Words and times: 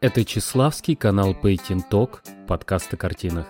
Это 0.00 0.24
Чеславский 0.24 0.94
канал 0.94 1.34
Painting 1.34 1.82
Talk, 1.90 2.20
подкаст 2.46 2.94
о 2.94 2.96
картинах. 2.96 3.48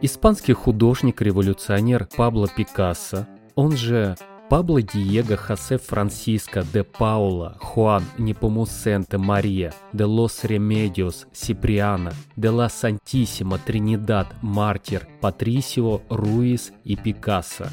Испанский 0.00 0.54
художник-революционер 0.54 2.08
Пабло 2.16 2.48
Пикассо, 2.48 3.26
он 3.54 3.76
же 3.76 4.16
Пабло 4.48 4.80
Диего 4.80 5.36
Хосе 5.36 5.76
Франсиско 5.76 6.64
де 6.72 6.84
Паула 6.84 7.58
Хуан 7.60 8.04
Непомусено 8.16 9.18
Мария 9.18 9.74
де 9.92 10.04
Лос 10.04 10.42
Ремедиос 10.42 11.26
Сиприана 11.34 12.12
де 12.36 12.48
ла 12.48 12.70
Сантисима 12.70 13.58
Тринидад 13.58 14.28
Мартир 14.40 15.06
Патрисио 15.20 16.00
Руис 16.08 16.72
и 16.84 16.96
Пикассо. 16.96 17.66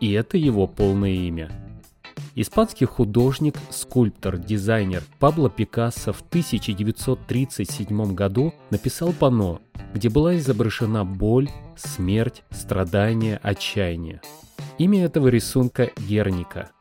И 0.00 0.10
это 0.12 0.36
его 0.36 0.66
полное 0.66 1.10
имя– 1.12 1.48
Испанский 2.36 2.86
художник, 2.86 3.54
скульптор, 3.70 4.38
дизайнер 4.38 5.04
Пабло 5.20 5.48
Пикассо 5.48 6.12
в 6.12 6.22
1937 6.22 8.14
году 8.14 8.52
написал 8.70 9.12
панно, 9.12 9.60
где 9.94 10.08
была 10.08 10.36
изображена 10.36 11.04
боль, 11.04 11.48
смерть, 11.76 12.42
страдание, 12.50 13.38
отчаяние. 13.40 14.20
Имя 14.78 15.04
этого 15.04 15.28
рисунка– 15.28 15.92
Герника. 16.08 16.72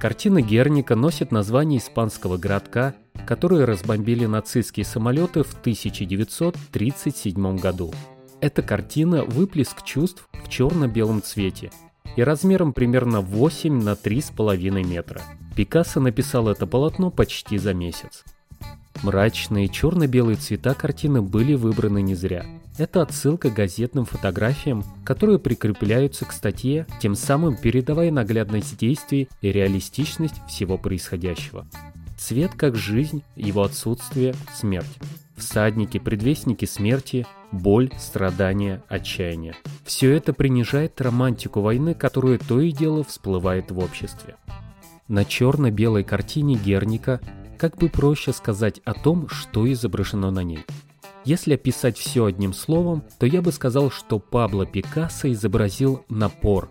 Картина 0.00 0.40
Герника 0.40 0.94
носит 0.94 1.32
название 1.32 1.80
испанского 1.80 2.36
городка, 2.36 2.94
который 3.26 3.64
разбомбили 3.64 4.26
нацистские 4.26 4.86
самолеты 4.86 5.42
в 5.42 5.52
1937 5.52 7.56
году. 7.56 7.92
Эта 8.40 8.62
картина– 8.62 9.24
выплеск 9.26 9.82
чувств 9.82 10.28
в 10.44 10.48
черно-белом 10.48 11.22
цвете, 11.22 11.72
и 12.16 12.22
размером 12.22 12.72
примерно 12.72 13.20
8 13.20 13.82
на 13.82 13.92
3,5 13.92 14.84
метра. 14.84 15.22
Пикассо 15.56 16.00
написал 16.00 16.48
это 16.48 16.66
полотно 16.66 17.10
почти 17.10 17.58
за 17.58 17.74
месяц. 17.74 18.24
Мрачные 19.02 19.68
черно-белые 19.68 20.36
цвета 20.36 20.74
картины 20.74 21.22
были 21.22 21.54
выбраны 21.54 22.02
не 22.02 22.14
зря. 22.14 22.44
Это 22.76 23.02
отсылка 23.02 23.50
к 23.50 23.54
газетным 23.54 24.04
фотографиям, 24.04 24.84
которые 25.04 25.38
прикрепляются 25.38 26.24
к 26.24 26.32
статье, 26.32 26.86
тем 27.00 27.14
самым 27.14 27.56
передавая 27.56 28.10
наглядность 28.10 28.78
действий 28.78 29.28
и 29.40 29.52
реалистичность 29.52 30.40
всего 30.48 30.78
происходящего. 30.78 31.66
Цвет 32.18 32.52
как 32.54 32.76
жизнь, 32.76 33.22
его 33.36 33.62
отсутствие– 33.62 34.34
смерть. 34.54 34.98
Всадники, 35.40 35.98
предвестники 35.98 36.66
смерти, 36.66 37.26
боль, 37.50 37.90
страдания, 37.98 38.84
отчаяние. 38.88 39.56
Все 39.84 40.12
это 40.12 40.32
принижает 40.32 41.00
романтику 41.00 41.62
войны, 41.62 41.94
которая 41.94 42.38
то 42.38 42.60
и 42.60 42.70
дело 42.70 43.02
всплывает 43.02 43.70
в 43.70 43.78
обществе. 43.78 44.36
На 45.08 45.24
черно-белой 45.24 46.04
картине 46.04 46.56
Герника 46.56 47.20
как 47.58 47.78
бы 47.78 47.88
проще 47.88 48.32
сказать 48.32 48.80
о 48.84 48.92
том, 48.92 49.28
что 49.28 49.70
изображено 49.72 50.30
на 50.30 50.44
ней. 50.44 50.64
Если 51.24 51.54
описать 51.54 51.98
все 51.98 52.26
одним 52.26 52.52
словом, 52.52 53.02
то 53.18 53.26
я 53.26 53.42
бы 53.42 53.50
сказал, 53.50 53.90
что 53.90 54.18
Пабло 54.18 54.66
Пикассо 54.66 55.32
изобразил 55.32 56.04
напор. 56.08 56.70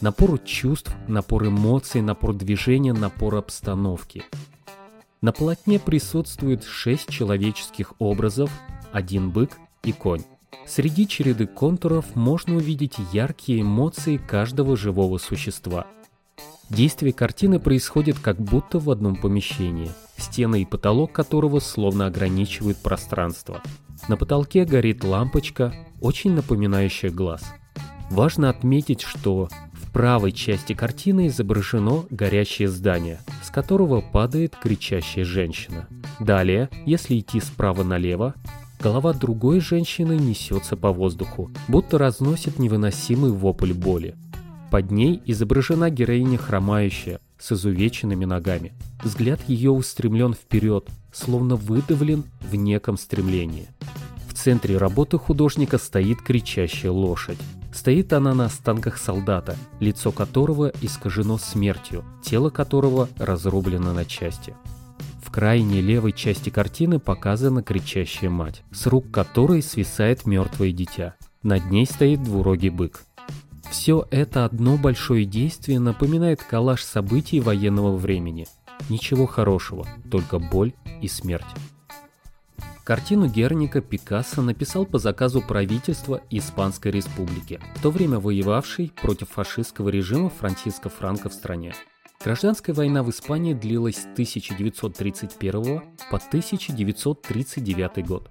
Напор 0.00 0.38
чувств, 0.38 0.94
напор 1.06 1.46
эмоций, 1.46 2.00
напор 2.00 2.34
движения, 2.34 2.94
напор 2.94 3.36
обстановки. 3.36 4.24
На 5.20 5.32
полотне 5.32 5.78
присутствует 5.78 6.64
шесть 6.64 7.10
человеческих 7.10 7.92
образов, 7.98 8.50
один 8.90 9.30
бык, 9.30 9.50
и 9.82 9.92
конь. 9.92 10.22
Среди 10.66 11.06
череды 11.06 11.46
контуров 11.46 12.14
можно 12.14 12.56
увидеть 12.56 12.96
яркие 13.12 13.62
эмоции 13.62 14.16
каждого 14.16 14.76
живого 14.76 15.18
существа. 15.18 15.86
Действие 16.70 17.12
картины 17.12 17.58
происходит 17.58 18.18
как 18.18 18.40
будто 18.40 18.78
в 18.78 18.90
одном 18.90 19.16
помещении, 19.16 19.90
стены 20.16 20.62
и 20.62 20.66
потолок 20.66 21.12
которого 21.12 21.60
словно 21.60 22.06
ограничивают 22.06 22.78
пространство. 22.78 23.62
На 24.08 24.16
потолке 24.16 24.64
горит 24.64 25.04
лампочка, 25.04 25.74
очень 26.00 26.32
напоминающая 26.32 27.10
глаз. 27.10 27.42
Важно 28.10 28.48
отметить, 28.48 29.02
что 29.02 29.48
в 29.90 29.92
правой 29.92 30.30
части 30.30 30.72
картины 30.72 31.26
изображено 31.26 32.04
горящее 32.10 32.68
здание, 32.68 33.18
с 33.42 33.50
которого 33.50 34.00
падает 34.00 34.54
кричащая 34.54 35.24
женщина. 35.24 35.88
Далее, 36.20 36.70
если 36.86 37.18
идти 37.18 37.40
справа 37.40 37.82
налево, 37.82 38.34
Голова 38.78 39.12
другой 39.12 39.60
женщины 39.60 40.16
несется 40.16 40.74
по 40.74 40.90
воздуху, 40.90 41.50
будто 41.68 41.98
разносит 41.98 42.58
невыносимый 42.58 43.30
вопль 43.30 43.74
боли. 43.74 44.14
Под 44.70 44.90
ней 44.90 45.20
изображена 45.26 45.90
героиня 45.90 46.38
хромающая, 46.38 47.20
с 47.38 47.52
изувеченными 47.52 48.24
ногами. 48.24 48.72
Взгляд 49.04 49.40
ее 49.48 49.70
устремлен 49.70 50.32
вперед, 50.32 50.88
словно 51.12 51.56
выдавлен 51.56 52.24
в 52.40 52.54
неком 52.54 52.96
стремлении. 52.96 53.68
В 54.26 54.32
центре 54.32 54.78
работы 54.78 55.18
художника 55.18 55.76
стоит 55.76 56.22
кричащая 56.22 56.90
лошадь. 56.90 57.38
Стоит 57.72 58.12
она 58.12 58.34
на 58.34 58.46
останках 58.46 58.98
солдата, 58.98 59.56
лицо 59.78 60.10
которого 60.12 60.72
искажено 60.80 61.38
смертью, 61.38 62.04
тело 62.22 62.50
которого 62.50 63.08
разрублено 63.16 63.92
на 63.92 64.04
части. 64.04 64.54
В 65.22 65.30
крайней 65.30 65.80
левой 65.80 66.12
части 66.12 66.50
картины 66.50 66.98
показана 66.98 67.62
кричащая 67.62 68.30
мать, 68.30 68.64
с 68.72 68.86
рук 68.86 69.10
которой 69.12 69.62
свисает 69.62 70.26
мертвое 70.26 70.72
дитя. 70.72 71.14
Над 71.42 71.70
ней 71.70 71.86
стоит 71.86 72.22
двурогий 72.24 72.70
бык. 72.70 73.04
Все 73.70 74.04
это 74.10 74.44
одно 74.44 74.76
большое 74.76 75.24
действие 75.24 75.78
напоминает 75.78 76.42
коллаж 76.42 76.82
событий 76.82 77.38
военного 77.38 77.96
времени. 77.96 78.48
Ничего 78.88 79.26
хорошего, 79.26 79.86
только 80.10 80.40
боль 80.40 80.72
и 81.00 81.06
смерть. 81.06 81.46
Картину 82.90 83.28
Герника 83.28 83.80
Пикассо 83.80 84.42
написал 84.42 84.84
по 84.84 84.98
заказу 84.98 85.40
правительства 85.40 86.22
Испанской 86.28 86.90
Республики, 86.90 87.60
в 87.76 87.82
то 87.82 87.92
время 87.92 88.18
воевавшей 88.18 88.92
против 89.00 89.28
фашистского 89.28 89.90
режима 89.90 90.28
Франциско 90.28 90.88
Франко 90.88 91.28
в 91.28 91.32
стране. 91.32 91.72
Гражданская 92.24 92.74
война 92.74 93.04
в 93.04 93.10
Испании 93.10 93.54
длилась 93.54 93.94
с 93.94 94.06
1931 94.06 95.82
по 96.10 96.16
1939 96.16 98.06
год. 98.08 98.28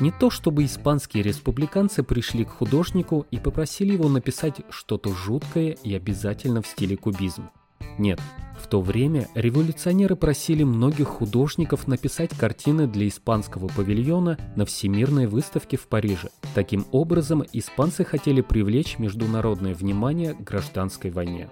Не 0.00 0.10
то 0.10 0.28
чтобы 0.28 0.66
испанские 0.66 1.22
республиканцы 1.22 2.02
пришли 2.02 2.44
к 2.44 2.50
художнику 2.50 3.26
и 3.30 3.38
попросили 3.38 3.94
его 3.94 4.10
написать 4.10 4.60
что-то 4.68 5.14
жуткое 5.14 5.78
и 5.82 5.94
обязательно 5.94 6.60
в 6.60 6.66
стиле 6.66 6.98
кубизм. 6.98 7.48
Нет, 7.96 8.20
то 8.74 8.80
время 8.80 9.28
революционеры 9.36 10.16
просили 10.16 10.64
многих 10.64 11.06
художников 11.06 11.86
написать 11.86 12.36
картины 12.36 12.88
для 12.88 13.06
испанского 13.06 13.68
павильона 13.68 14.36
на 14.56 14.66
Всемирной 14.66 15.28
выставке 15.28 15.76
в 15.76 15.86
Париже. 15.86 16.30
Таким 16.56 16.84
образом, 16.90 17.44
испанцы 17.52 18.04
хотели 18.04 18.40
привлечь 18.40 18.98
международное 18.98 19.74
внимание 19.74 20.34
к 20.34 20.40
гражданской 20.40 21.12
войне. 21.12 21.48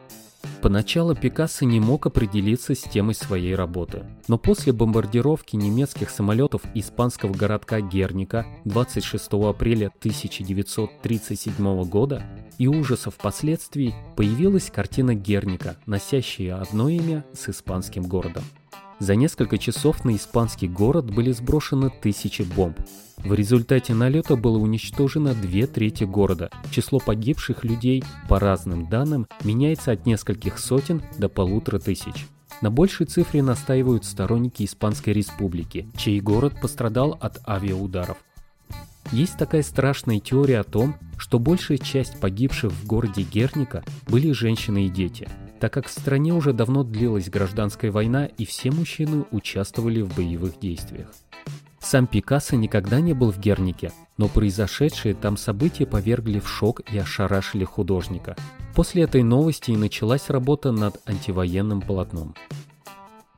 Поначалу 0.62 1.17
Пикассо 1.17 1.65
не 1.65 1.81
мог 1.81 2.06
определиться 2.06 2.77
с 2.77 2.83
темой 2.83 3.17
своей 3.17 3.56
работы, 3.56 4.06
но 4.28 4.39
после 4.39 4.73
бомбардировки 4.73 5.56
немецких 5.56 6.09
самолетов 6.09 6.62
испанского 6.75 7.33
городка 7.33 7.81
Герника 7.81 8.47
26 8.65 9.33
апреля 9.33 9.89
1937 9.99 11.83
года 11.83 12.22
и 12.59 12.69
ужасов 12.69 13.17
последствий 13.17 13.93
появилась 14.17 14.71
картина 14.71 15.17
Герника, 15.17 15.77
носящая 15.87 16.61
одно 16.61 16.89
имя 16.89 17.25
с 17.34 17.49
испанским 17.49 18.05
городом. 18.05 18.45
За 19.03 19.17
несколько 19.17 19.59
часов 19.59 20.05
на 20.05 20.15
испанский 20.15 20.69
город 20.69 21.13
были 21.13 21.33
сброшены 21.33 21.91
тысячи 21.91 22.43
бомб. 22.43 22.79
В 23.17 23.35
результате 23.35 23.95
налета 23.95 24.37
было 24.37 24.59
уничтожено 24.59 25.35
две 25.35 25.67
трети 25.67 26.05
города. 26.05 26.51
Число 26.71 27.01
погибших 27.01 27.65
людей, 27.65 28.05
по 28.29 28.39
разным 28.39 28.89
данным, 28.89 29.27
меняется 29.43 29.91
от 29.91 30.07
нескольких 30.07 30.57
сотен 30.61 31.03
до 31.19 31.29
полутора 31.29 31.81
тысяч. 31.81 32.29
На 32.61 32.71
большей 32.71 33.07
цифре 33.07 33.43
настаивают 33.43 34.05
сторонники 34.05 34.63
Испанской 34.63 35.13
Республики, 35.13 35.89
чей 35.97 36.21
город 36.21 36.55
пострадал 36.63 37.19
от 37.21 37.41
авиаударов. 37.45 38.19
Есть 39.10 39.37
такая 39.37 39.65
страшная 39.65 40.21
теория 40.21 40.60
о 40.60 40.65
том, 40.65 40.95
что 41.19 41.41
большая 41.41 41.78
часть 41.78 42.21
погибших 42.21 42.71
в 42.71 42.87
городе 42.87 43.22
Герника 43.22 43.83
были 44.07 44.31
женщины 44.31 44.87
и 44.87 44.89
дети– 44.89 45.28
так 45.62 45.72
как 45.72 45.86
в 45.86 45.92
стране 45.92 46.34
уже 46.34 46.53
давно 46.53 46.82
длилась 46.82 47.30
гражданская 47.30 47.92
война 47.92 48.26
и 48.26 48.44
все 48.44 48.72
мужчины 48.72 49.26
участвовали 49.30 50.00
в 50.00 50.12
боевых 50.12 50.59
действиях. 50.59 51.06
Сам 51.78 52.09
Пикассо 52.09 52.56
никогда 52.56 53.00
не 53.00 53.12
был 53.12 53.30
в 53.30 53.38
Гернике, 53.38 53.92
но 54.18 54.26
произошедшие 54.26 55.14
там 55.14 55.36
события 55.36 55.86
повергли 55.86 56.41
в 56.41 56.48
шок 56.48 56.80
и 56.92 56.98
ошарашили 56.98 57.62
художника. 57.62 58.34
После 58.74 59.04
этой 59.04 59.22
новости 59.22 59.70
и 59.70 59.76
началась 59.76 60.30
работа 60.30 60.72
над 60.72 61.00
антивоенным 61.06 61.80
полотном. 61.80 62.34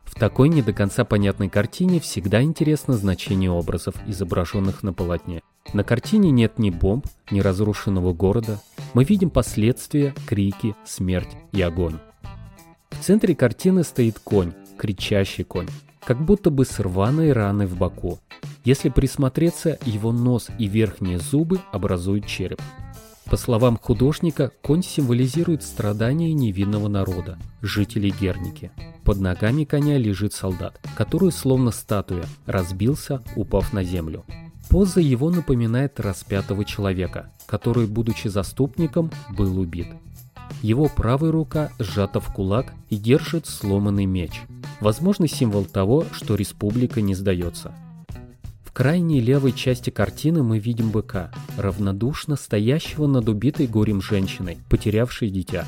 В 0.05 0.15
такой 0.15 0.49
не 0.49 0.63
до 0.63 0.73
конца 0.73 1.05
понятной 1.05 1.51
картине 1.51 2.01
всегда 2.01 2.41
интересно 2.43 2.95
значение 2.95 3.51
образов, 3.51 3.97
изображенных 4.07 4.83
на 4.83 4.95
полотне. 4.95 5.43
На 5.75 5.85
картине 5.85 6.31
нет 6.31 6.59
ни 6.59 6.71
бомб, 6.71 7.07
ни 7.31 7.41
разрушенного 7.41 8.15
города. 8.15 8.63
Мы 8.95 9.05
видим 9.05 9.29
последствия, 9.29 10.15
крики, 10.27 10.75
смерть 10.87 11.37
и 11.53 11.61
огонь. 11.61 11.99
В 12.99 13.05
центре 13.05 13.35
картины 13.35 13.85
стоит 13.85 14.19
конь, 14.19 14.53
кричащий 14.79 15.45
конь. 15.45 15.69
как 16.05 16.23
будто 16.23 16.51
бы 16.51 16.65
с 16.65 16.79
рваной 16.81 17.33
раной 17.33 17.67
в 17.67 17.77
боку. 17.77 18.19
Если 18.65 18.89
присмотреться, 18.91 19.79
его 19.85 20.13
нос 20.13 20.49
и 20.59 20.67
верхние 20.67 21.19
зубы 21.19 21.61
образуют 21.73 22.27
череп. 22.27 22.61
По 23.25 23.39
словам 23.39 23.79
художника, 23.81 24.53
конь 24.63 24.83
символизирует 24.83 25.63
страдания 25.63 26.33
невинного 26.35 26.89
народа, 26.89 27.39
жителей 27.63 28.15
Герники. 28.21 28.71
Под 29.03 29.19
ногами 29.19 29.65
коня 29.65 29.97
лежит 29.97 30.35
солдат, 30.35 30.79
который, 30.95 31.33
словно 31.33 31.71
статуя, 31.71 32.25
разбился, 32.47 33.23
упав 33.35 33.73
на 33.73 33.83
землю. 33.83 34.25
Поза 34.69 35.01
его 35.01 35.31
напоминает 35.31 36.01
распятого 36.01 36.65
человека, 36.65 37.33
который, 37.47 37.87
будучи 37.87 38.29
заступником, 38.29 39.11
был 39.31 39.59
убит. 39.59 39.89
Его 40.65 40.89
правая 40.89 41.31
рука 41.31 41.71
сжата 41.79 42.21
в 42.21 42.33
кулак 42.33 42.73
и 42.91 42.97
держит 42.97 43.47
сломанный 43.47 44.07
меч. 44.07 44.43
Возможно, 44.81 45.29
символ 45.29 45.65
того, 45.65 46.05
что 46.13 46.35
республика 46.35 47.01
не 47.01 47.15
сдается 47.15 47.73
крайней 48.75 49.21
левой 49.21 49.53
части 49.53 49.91
картины 49.91 50.43
мы 50.43 50.59
видим 50.59 50.91
быка, 50.91 51.31
равнодушно 51.57 52.37
стоящего 52.37 53.07
над 53.07 53.29
убитой 53.29 53.69
горем 53.69 54.03
женщиной, 54.03 54.59
потерявшей 54.69 55.31
дитя. 55.31 55.65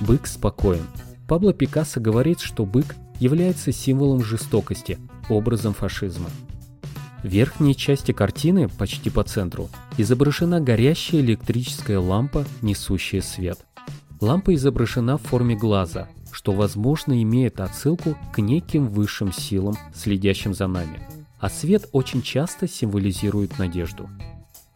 Бык 0.00 0.26
спокоен. 0.26 0.84
Пабло 1.28 1.54
Пикассо 1.54 2.00
говорит, 2.00 2.40
что 2.40 2.66
бык 2.66 2.96
является 3.20 3.70
символом 3.70 4.24
жестокости, 4.24 4.98
образом 5.28 5.74
фашизма. 5.74 6.28
В 7.22 7.28
верхней 7.28 7.76
части 7.76 8.12
картины, 8.12 8.68
почти 8.68 9.10
по 9.10 9.22
центру, 9.22 9.68
изображена 9.96 10.60
горящая 10.60 11.20
электрическая 11.20 12.00
лампа, 12.00 12.44
несущая 12.62 13.20
свет. 13.20 13.58
Лампа 14.20 14.54
изображена 14.54 15.16
в 15.18 15.22
форме 15.22 15.56
глаза, 15.56 16.08
что, 16.32 16.52
возможно, 16.52 17.22
имеет 17.22 17.60
отсылку 17.60 18.16
к 18.32 18.38
неким 18.38 18.88
высшим 18.88 19.32
силам, 19.32 19.76
следящим 19.94 20.54
за 20.54 20.66
нами 20.66 21.00
а 21.40 21.48
свет 21.48 21.88
очень 21.92 22.22
часто 22.22 22.68
символизирует 22.68 23.58
надежду. 23.58 24.08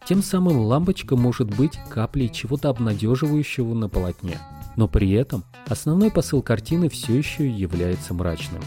Тем 0.05 0.21
самым 0.21 0.59
лампочка 0.59 1.15
может 1.15 1.55
быть 1.55 1.79
каплей 1.89 2.29
чего-то 2.29 2.69
обнадеживающего 2.69 3.73
на 3.73 3.87
полотне, 3.87 4.37
но 4.75 4.87
при 4.87 5.11
этом 5.11 5.43
основной 5.67 6.11
посыл 6.11 6.41
картины 6.41 6.89
все 6.89 7.15
еще 7.17 7.47
является 7.49 8.13
мрачным. 8.13 8.61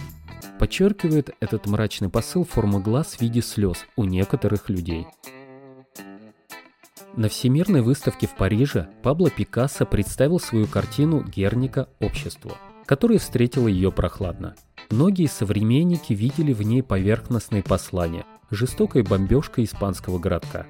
Подчеркивает 0.58 1.30
этот 1.40 1.66
мрачный 1.66 2.08
посыл 2.08 2.44
форма 2.44 2.80
глаз 2.80 3.14
в 3.14 3.20
виде 3.20 3.42
слез 3.42 3.84
у 3.96 4.04
некоторых 4.04 4.68
людей. 4.68 5.06
На 7.18 7.28
Всемирной 7.28 7.82
выставке 7.82 8.26
в 8.26 8.34
Париже 8.34 8.88
Пабло 9.02 9.28
Пикассо 9.28 9.84
представил 9.84 10.40
свою 10.40 10.66
картину 10.66 11.22
«Герника. 11.22 11.90
Общество», 12.00 12.56
которая 12.86 13.18
встретила 13.18 13.68
ее 13.68 13.92
прохладно– 13.92 14.54
Многие 14.90 15.26
современники 15.26 16.14
видели 16.14 16.54
в 16.54 16.62
ней 16.62 16.82
поверхностные 16.82 17.62
послания, 17.62 18.24
жестокой 18.50 19.02
бомбежкой 19.02 19.64
испанского 19.64 20.18
городка. 20.18 20.66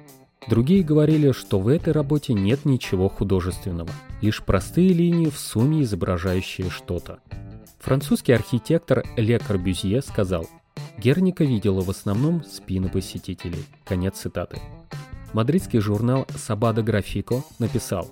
Другие 0.49 0.83
говорили, 0.83 1.31
что 1.31 1.59
в 1.59 1.69
этой 1.69 1.93
работе 1.93 2.33
нет 2.33 2.65
ничего 2.65 3.07
художественного, 3.07 3.89
лишь 4.21 4.43
простые 4.43 4.89
линии 4.89 5.29
в 5.29 5.37
сумме 5.37 5.83
изображающие 5.83 6.69
что-то. 6.69 7.19
Французский 7.79 8.33
архитектор 8.33 9.05
Ле 9.15 9.39
Корбюзье 9.39 10.01
сказал, 10.01 10.49
Герника 10.97 11.45
видела 11.45 11.79
в 11.79 11.89
основном 11.89 12.43
спины 12.43 12.89
посетителей. 12.89 13.63
Конец 13.85 14.17
цитаты. 14.17 14.59
Мадридский 15.33 15.79
журнал 15.79 16.25
«Сабада 16.35 16.81
Графико» 16.81 17.43
написал, 17.59 18.09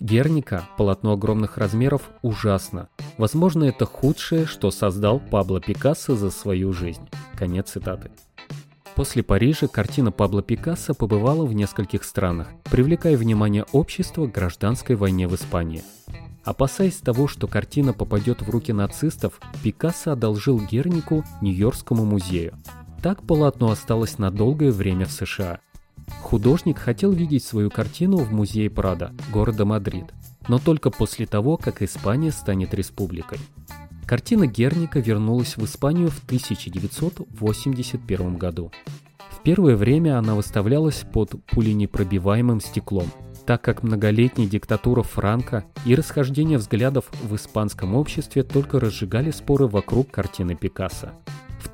Герника, 0.00 0.68
полотно 0.76 1.12
огромных 1.12 1.58
размеров, 1.58 2.10
ужасно. 2.22 2.88
Возможно, 3.16 3.64
это 3.64 3.84
худшее, 3.84 4.46
что 4.46 4.70
создал 4.70 5.18
Пабло 5.18 5.60
Пикассо 5.60 6.14
за 6.14 6.30
свою 6.30 6.72
жизнь. 6.72 7.08
Конец 7.36 7.70
цитаты. 7.70 8.10
После 8.94 9.24
Парижа 9.24 9.66
картина 9.66 10.12
Пабло 10.12 10.40
Пикассо 10.40 10.94
побывала 10.94 11.44
в 11.44 11.52
нескольких 11.52 12.04
странах, 12.04 12.48
привлекая 12.70 13.16
внимание 13.16 13.64
общества 13.72 14.26
к 14.26 14.32
гражданской 14.32 14.94
войне 14.94 15.26
в 15.26 15.34
Испании. 15.34 15.82
Опасаясь 16.44 16.96
того, 16.96 17.26
что 17.26 17.48
картина 17.48 17.92
попадет 17.92 18.40
в 18.40 18.48
руки 18.48 18.72
нацистов, 18.72 19.40
Пикассо 19.62 20.12
одолжил 20.12 20.60
Гернику 20.60 21.24
Нью-Йоркскому 21.42 22.04
музею. 22.04 22.54
Так 23.02 23.24
полотно 23.24 23.70
осталось 23.70 24.18
на 24.18 24.30
долгое 24.30 24.70
время 24.70 25.06
в 25.06 25.12
США. 25.12 25.60
Художник 26.28 26.78
хотел 26.78 27.10
видеть 27.10 27.42
свою 27.42 27.70
картину 27.70 28.18
в 28.18 28.30
музее 28.30 28.68
Прада, 28.68 29.12
города 29.32 29.64
Мадрид, 29.64 30.12
но 30.46 30.58
только 30.58 30.90
после 30.90 31.24
того, 31.24 31.56
как 31.56 31.80
Испания 31.80 32.32
станет 32.32 32.74
республикой. 32.74 33.38
Картина 34.04 34.46
Герника 34.46 35.00
вернулась 35.00 35.56
в 35.56 35.64
Испанию 35.64 36.10
в 36.10 36.22
1981 36.26 38.36
году. 38.36 38.70
В 39.30 39.42
первое 39.42 39.74
время 39.74 40.18
она 40.18 40.34
выставлялась 40.34 41.02
под 41.10 41.42
пуленепробиваемым 41.46 42.60
стеклом, 42.60 43.10
так 43.46 43.62
как 43.62 43.82
многолетняя 43.82 44.46
диктатура 44.46 45.02
Франка 45.02 45.64
и 45.86 45.94
расхождение 45.94 46.58
взглядов 46.58 47.06
в 47.22 47.34
испанском 47.36 47.94
обществе 47.94 48.42
только 48.42 48.78
разжигали 48.78 49.30
споры 49.30 49.66
вокруг 49.66 50.10
картины 50.10 50.56
Пикассо. 50.56 51.12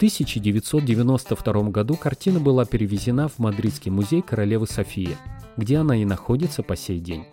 В 0.05 0.07
1992 0.07 1.71
году 1.71 1.97
картина 1.97 2.39
была 2.39 2.67
перевезена 2.67 3.27
в 3.29 3.39
Мадридский 3.39 3.91
музей 3.91 4.21
королевы 4.21 4.67
Софии, 4.67 5.17
где 5.57 5.79
она 5.79 5.97
и 5.97 6.05
находится 6.05 6.63
по 6.63 6.77
сей 6.77 7.01
день. 7.01 7.25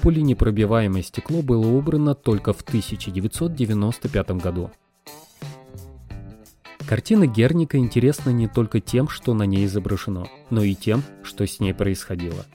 Пуленепробиваемое 0.00 1.02
стекло 1.02 1.42
было 1.42 1.66
убрано 1.66 2.14
только 2.14 2.52
в 2.52 2.60
1995 2.60 4.30
году. 4.30 4.70
Картина 6.86 7.26
Герника 7.26 7.78
интересна 7.78 8.30
не 8.30 8.46
только 8.46 8.78
тем, 8.78 9.08
что 9.08 9.34
на 9.34 9.42
ней 9.42 9.66
изображено, 9.66 10.28
но 10.50 10.62
и 10.62 10.76
тем, 10.76 11.02
что 11.24 11.44
с 11.44 11.58
ней 11.58 11.74
происходило. 11.74 12.46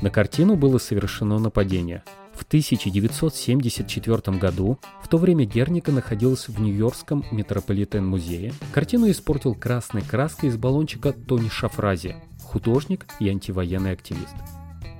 На 0.00 0.10
картину 0.10 0.54
было 0.54 0.78
совершено 0.78 1.40
нападение– 1.40 2.04
1974 2.48 4.38
году, 4.38 4.78
в 5.02 5.08
то 5.08 5.18
время 5.18 5.44
Герника 5.44 5.92
находилась 5.92 6.48
в 6.48 6.58
Нью-Йоркском 6.58 7.26
Метрополитен-музее, 7.30 8.54
картину 8.72 9.10
испортил 9.10 9.54
красной 9.54 10.00
краской 10.00 10.48
из 10.48 10.56
баллончика 10.56 11.12
Тони 11.12 11.50
Шафрази, 11.50 12.16
художник 12.42 13.06
и 13.20 13.28
антивоенный 13.28 13.92
активист. 13.92 14.34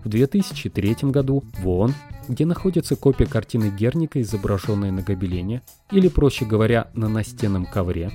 В 0.04 0.10
2003 0.10 0.96
году 1.10 1.42
в 1.58 1.66
ООН, 1.66 1.94
где 2.28 2.44
находится 2.44 2.96
копия 2.96 3.24
картины 3.24 3.70
Герника, 3.74 4.20
изображенная 4.20 4.92
на 4.92 5.00
гобелене, 5.00 5.62
или, 5.90 6.08
проще 6.08 6.44
говоря, 6.44 6.90
на 6.92 7.08
настенном 7.08 7.64
ковре, 7.64 8.12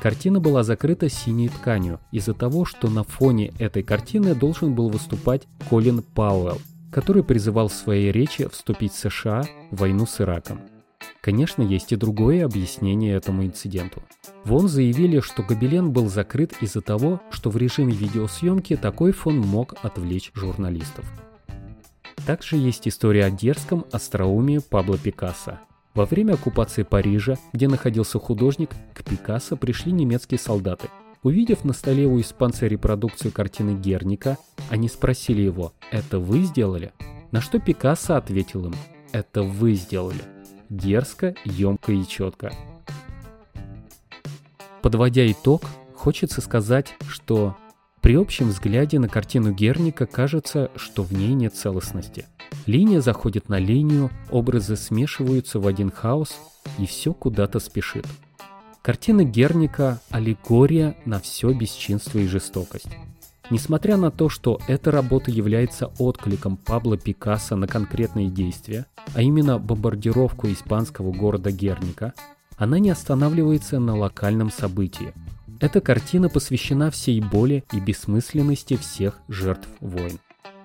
картина 0.00 0.40
была 0.40 0.64
закрыта 0.64 1.10
синей 1.10 1.50
тканью 1.50 2.00
из-за 2.12 2.32
того, 2.32 2.64
что 2.64 2.88
на 2.88 3.04
фоне 3.04 3.52
этой 3.58 3.82
картины 3.82 4.34
должен 4.34 4.74
был 4.74 4.88
выступать 4.88 5.42
Колин 5.68 6.02
Пауэлл, 6.02 6.58
который 6.90 7.24
призывал 7.24 7.68
в 7.68 7.74
своей 7.74 8.12
речи 8.12 8.48
вступить 8.48 8.92
США 8.94 9.44
в 9.70 9.76
войну 9.76 10.06
с 10.06 10.20
Ираком. 10.20 10.60
Конечно, 11.20 11.62
есть 11.62 11.92
и 11.92 11.96
другое 11.96 12.44
объяснение 12.44 13.14
этому 13.14 13.44
инциденту. 13.44 14.02
Вон 14.44 14.68
заявили, 14.68 15.20
что 15.20 15.42
гобелен 15.42 15.92
был 15.92 16.08
закрыт 16.08 16.54
из-за 16.60 16.80
того, 16.80 17.20
что 17.30 17.50
в 17.50 17.56
режиме 17.56 17.92
видеосъемки 17.92 18.76
такой 18.76 19.12
фон 19.12 19.38
мог 19.38 19.74
отвлечь 19.82 20.30
журналистов. 20.34 21.04
Также 22.26 22.56
есть 22.56 22.88
история 22.88 23.26
о 23.26 23.30
дерзком 23.30 23.84
остроумии 23.92 24.58
Пабло 24.58 24.96
Пикассо. 24.96 25.58
Во 25.94 26.06
время 26.06 26.34
оккупации 26.34 26.84
Парижа, 26.84 27.36
где 27.52 27.68
находился 27.68 28.18
художник, 28.18 28.70
к 28.94 29.02
Пикассо 29.04 29.56
пришли 29.56 29.92
немецкие 29.92 30.38
солдаты 30.38 30.88
Увидев 31.22 31.64
на 31.64 31.74
столе 31.74 32.06
у 32.06 32.18
испанца 32.18 32.66
репродукцию 32.66 33.30
картины 33.30 33.78
Герника, 33.78 34.38
они 34.70 34.88
спросили 34.88 35.42
его 35.42 35.74
«Это 35.90 36.18
вы 36.18 36.42
сделали?» 36.42 36.92
На 37.30 37.42
что 37.42 37.58
Пикассо 37.58 38.16
ответил 38.16 38.66
им 38.66 38.74
«Это 39.12 39.42
вы 39.42 39.74
сделали». 39.74 40.22
Дерзко, 40.70 41.34
емко 41.44 41.92
и 41.92 42.06
четко. 42.06 42.52
Подводя 44.80 45.30
итог, 45.30 45.62
хочется 45.94 46.40
сказать, 46.40 46.94
что 47.06 47.54
при 48.00 48.14
общем 48.14 48.48
взгляде 48.48 48.98
на 48.98 49.08
картину 49.08 49.52
Герника 49.52 50.06
кажется, 50.06 50.70
что 50.74 51.02
в 51.02 51.12
ней 51.12 51.34
нет 51.34 51.54
целостности. 51.54 52.26
Линия 52.64 53.02
заходит 53.02 53.50
на 53.50 53.58
линию, 53.58 54.10
образы 54.30 54.76
смешиваются 54.76 55.60
в 55.60 55.66
один 55.66 55.90
хаос, 55.90 56.38
и 56.78 56.86
все 56.86 57.12
куда-то 57.12 57.58
спешит. 57.58 58.06
Картина 58.82 59.24
Герника– 59.24 60.00
аллегория 60.10 60.96
на 61.04 61.20
все 61.20 61.52
бесчинство 61.52 62.18
и 62.18 62.26
жестокость. 62.26 62.88
Несмотря 63.50 63.98
на 63.98 64.10
то, 64.10 64.30
что 64.30 64.58
эта 64.68 64.90
работа 64.90 65.30
является 65.30 65.88
откликом 65.98 66.56
Пабло 66.56 66.96
Пикассо 66.96 67.56
на 67.56 67.66
конкретные 67.66 68.30
действия, 68.30 68.86
а 69.14 69.20
именно 69.20 69.58
бомбардировку 69.58 70.48
испанского 70.48 71.12
города 71.12 71.50
Герника, 71.50 72.14
она 72.56 72.78
не 72.78 72.88
останавливается 72.88 73.80
на 73.80 73.98
локальном 73.98 74.50
событии. 74.50 75.12
Эта 75.60 75.82
картина 75.82 76.30
посвящена 76.30 76.90
всей 76.90 77.20
боли 77.20 77.64
и 77.72 77.80
бессмысленности 77.80 78.76
всех 78.76 79.18
жертв 79.28 79.68
войн. 79.80 80.18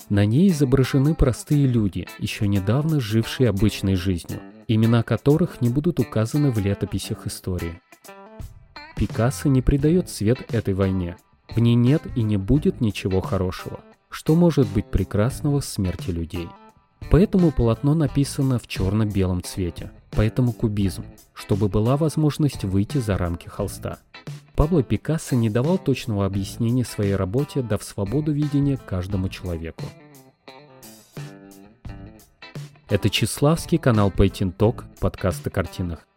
На 0.07 0.25
ней 0.25 0.49
изображены 0.49 1.15
простые 1.15 1.67
люди, 1.67 2.07
еще 2.19 2.47
недавно 2.47 3.01
жившие 3.01 3.49
обычной 3.49 3.95
жизнью, 3.95 4.39
имена 4.69 5.03
которых 5.03 5.59
не 5.59 5.67
будут 5.67 5.99
указаны 5.99 6.51
в 6.51 6.59
летописях 6.59 7.27
истории. 7.27 7.81
Пикассо 8.95 9.49
не 9.49 9.61
придает 9.61 10.09
свет 10.09 10.39
этой 10.53 10.73
войне. 10.73 11.17
В 11.49 11.59
ней 11.59 11.75
нет 11.75 12.01
и 12.15 12.23
не 12.23 12.37
будет 12.37 12.79
ничего 12.79 13.19
хорошего. 13.19 13.81
Что 14.09 14.35
может 14.35 14.67
быть 14.69 14.89
прекрасного 14.89 15.59
в 15.59 15.65
смерти 15.65 16.11
людей? 16.11 16.47
Поэтому 17.11 17.51
полотно 17.51 17.93
написано 17.93 18.57
в 18.57 18.67
черно-белом 18.67 19.43
цвете. 19.43 19.91
Поэтому 20.11 20.53
кубизм, 20.53 21.03
чтобы 21.33 21.67
была 21.67 21.97
возможность 21.97 22.63
выйти 22.63 22.97
за 22.97 23.17
рамки 23.17 23.49
холста. 23.49 23.99
Пабло 24.55 24.81
Пикассо 24.81 25.35
не 25.35 25.49
давал 25.49 25.77
точного 25.77 26.25
объяснения 26.25 26.85
своей 26.85 27.15
работе, 27.15 27.61
дав 27.61 27.83
свободу 27.83 28.31
видения 28.31 28.77
каждому 28.77 29.27
человеку. 29.27 29.83
Это 32.87 33.09
Числавский 33.09 33.77
канал 33.77 34.13
Painting 34.15 34.55
Talk, 34.55 34.85
подкаст 35.01 35.45
о 35.47 35.49
картинах. 35.49 36.07